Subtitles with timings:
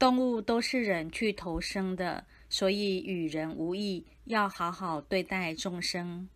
[0.00, 6.26] 动物都是人去投生的所以与人无异要好好对待众生。